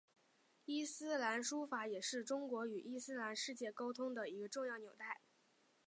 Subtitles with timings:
[0.65, 5.21] 伊斯兰书法也是中国与伊斯兰世界沟通的一个重要纽带。